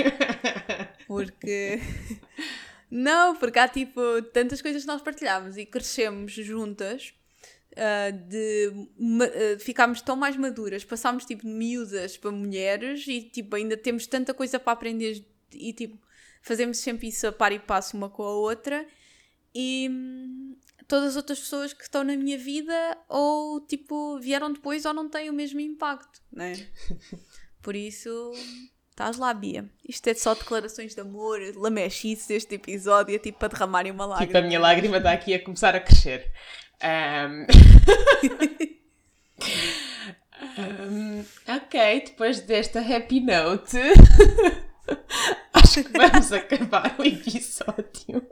[1.08, 1.80] porque.
[2.92, 4.02] Não, porque há tipo
[4.34, 7.14] tantas coisas que nós partilhamos e crescemos juntas.
[7.72, 13.56] Uh, de uh, ficarmos tão mais maduras, passámos tipo de miúdas para mulheres e tipo
[13.56, 15.98] ainda temos tanta coisa para aprender e tipo
[16.42, 18.86] fazemos sempre isso a par e passo uma com a outra
[19.54, 20.56] e hum,
[20.88, 25.08] todas as outras pessoas que estão na minha vida ou tipo vieram depois ou não
[25.08, 26.54] têm o mesmo impacto, né?
[27.62, 28.32] Por isso,
[28.90, 29.70] estás lá, Bia.
[29.88, 34.28] Isto é só declarações de amor, lamechices este episódio, é tipo para derramarem uma lágrima.
[34.28, 36.32] Tipo, a minha lágrima está aqui a começar a crescer.
[36.82, 37.46] Um...
[40.58, 43.78] um, ok, depois desta happy note.
[45.54, 48.28] Acho que vamos acabar o episódio.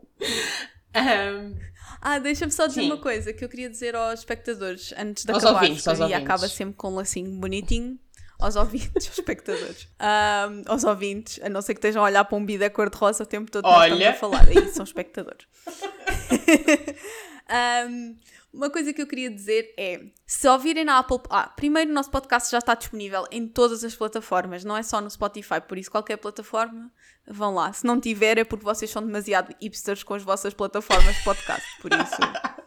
[0.95, 1.55] Um,
[2.01, 2.88] ah, deixa-me só dizer sim.
[2.88, 6.47] uma coisa que eu queria dizer aos espectadores antes de aos acabar, ouvintes, aos acaba
[6.47, 7.99] sempre com um lacinho bonitinho.
[8.39, 12.38] Aos ouvintes, aos espectadores, um, aos ouvintes, a não ser que estejam a olhar para
[12.38, 13.93] um bidé cor-de-rosa o tempo todo Olha.
[13.93, 15.47] estamos a falar, aí são espectadores.
[17.49, 18.15] um,
[18.53, 21.19] uma coisa que eu queria dizer é: se ouvirem na Apple.
[21.29, 24.99] Ah, primeiro, o nosso podcast já está disponível em todas as plataformas, não é só
[24.99, 26.91] no Spotify, por isso, qualquer plataforma,
[27.27, 27.71] vão lá.
[27.71, 31.81] Se não tiver, é porque vocês são demasiado hipsters com as vossas plataformas de podcast,
[31.81, 32.15] por isso,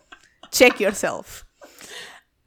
[0.50, 1.44] check yourself.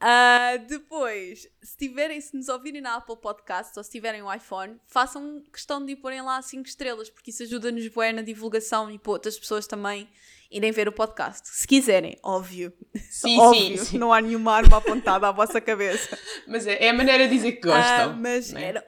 [0.03, 4.77] Uh, depois, se tiverem, se nos ouvirem na Apple Podcasts ou se tiverem um iPhone,
[4.85, 9.13] façam questão de porem lá 5 estrelas, porque isso ajuda-nos bem na divulgação e para
[9.13, 10.09] outras pessoas também
[10.53, 11.49] irem ver o podcast.
[11.49, 12.71] Se quiserem, óbvio.
[13.09, 13.77] Sim, óbvio.
[13.79, 13.97] Sim, sim.
[13.97, 16.17] Não há nenhuma arma apontada à vossa cabeça.
[16.47, 18.13] Mas é, é a maneira de dizer que gostam.
[18.13, 18.63] Uh, mas né?
[18.63, 18.85] era...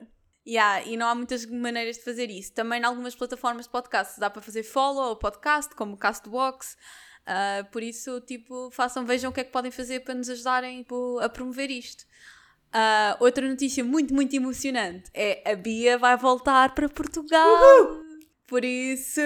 [0.47, 2.54] Yeah, e não há muitas maneiras de fazer isso.
[2.54, 6.78] Também em algumas plataformas de podcast dá para fazer follow ao podcast, como Castbox.
[7.25, 10.84] Uh, por isso, tipo, façam, vejam o que é que podem fazer para nos ajudarem
[10.84, 12.06] tipo, a promover isto.
[12.75, 17.47] Uh, outra notícia muito, muito emocionante é a Bia vai voltar para Portugal.
[17.47, 18.05] Uhul!
[18.48, 19.22] Por isso,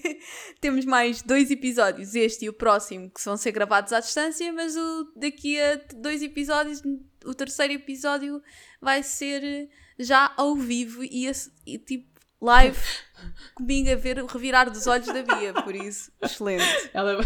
[0.58, 4.74] temos mais dois episódios, este e o próximo, que vão ser gravados à distância, mas
[4.74, 6.80] o, daqui a dois episódios,
[7.26, 8.42] o terceiro episódio
[8.80, 11.30] vai ser já ao vivo e,
[11.66, 12.78] e tipo live
[13.54, 16.90] comigo a ver o revirar dos olhos da Bia, por isso, excelente.
[16.94, 17.18] Ela...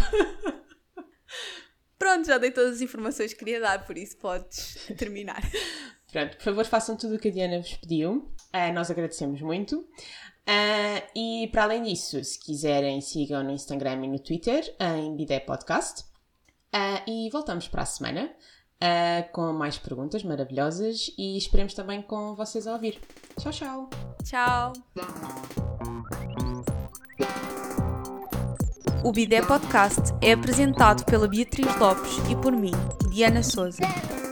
[1.97, 5.41] Pronto, já dei todas as informações que queria dar, por isso podes terminar.
[6.11, 8.33] Pronto, por favor, façam tudo o que a Diana vos pediu.
[8.53, 9.87] Uh, nós agradecemos muito.
[10.49, 15.39] Uh, e para além disso, se quiserem, sigam no Instagram e no Twitter em Bidé
[15.39, 16.01] Podcast.
[16.73, 18.31] Uh, e voltamos para a semana
[18.81, 22.99] uh, com mais perguntas maravilhosas e esperemos também com vocês a ouvir.
[23.39, 23.89] Tchau, tchau.
[24.23, 24.73] Tchau.
[29.03, 32.73] O Bidé Podcast é apresentado pela Beatriz Lopes e por mim,
[33.11, 33.83] Diana Souza.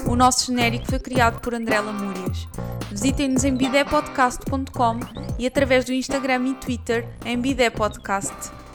[0.09, 2.47] O nosso genérico foi criado por André Lamúrias.
[2.91, 4.99] Visitem-nos em bidépodcast.com
[5.37, 8.66] e através do Instagram e Twitter em Bidé Podcast.